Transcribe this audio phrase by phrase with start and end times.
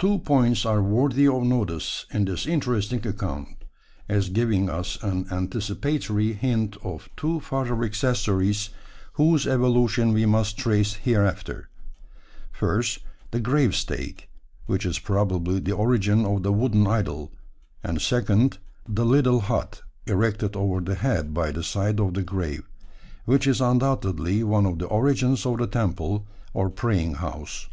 [0.00, 3.50] Two points are worthy of notice in this interesting account,
[4.08, 8.70] as giving us an anticipatory hint of two further accessories
[9.12, 11.68] whose evolution we must trace hereafter:
[12.50, 12.98] first,
[13.30, 14.28] the grave stake,
[14.66, 17.30] which is probably the origin of the wooden idol;
[17.84, 18.58] and second,
[18.88, 22.68] the little hut erected over the head by the side of the grave,
[23.24, 27.68] which is undoubtedly one of the origins of the temple, or praying house.